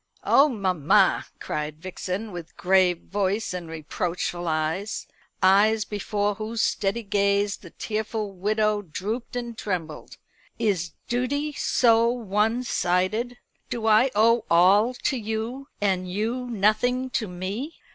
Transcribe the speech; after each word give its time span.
"Oh, 0.23 0.49
mamma!" 0.49 1.27
cried 1.39 1.79
Vixen, 1.79 2.31
with 2.31 2.57
grave 2.57 3.01
voice 3.01 3.53
and 3.53 3.69
reproachful 3.69 4.47
eyes 4.47 5.05
eyes 5.43 5.85
before 5.85 6.33
whose 6.33 6.63
steady 6.63 7.03
gaze 7.03 7.57
the 7.57 7.69
tearful 7.69 8.31
widow 8.31 8.81
drooped 8.81 9.35
and 9.35 9.55
trembled, 9.55 10.17
"is 10.57 10.93
duty 11.07 11.53
so 11.53 12.09
one 12.09 12.63
sided? 12.63 13.37
Do 13.69 13.85
I 13.85 14.09
owe 14.15 14.45
all 14.49 14.95
to 14.95 15.17
you, 15.17 15.67
and 15.79 16.11
you 16.11 16.47
nothing 16.49 17.11
to 17.11 17.27
me? 17.27 17.75